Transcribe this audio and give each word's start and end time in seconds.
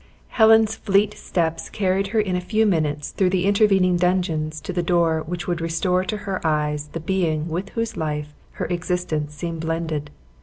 Helen's 0.29 0.77
fleet 0.77 1.13
steps 1.13 1.69
carried 1.69 2.07
her 2.07 2.19
in 2.19 2.35
a 2.35 2.41
few 2.41 2.65
minutes 2.65 3.11
through 3.11 3.29
the 3.29 3.45
intervening 3.45 3.97
dungeons 3.97 4.59
to 4.61 4.73
the 4.73 4.81
door 4.81 5.21
which 5.27 5.45
would 5.47 5.61
restore 5.61 6.03
to 6.05 6.17
her 6.25 6.41
eyes 6.43 6.87
the 6.93 6.99
being 6.99 7.47
with 7.49 7.69
whose 7.77 7.95
life 7.95 8.33
her 8.53 8.65
existence 8.65 9.35
seemed 9.35 9.61
blended. 9.61 10.09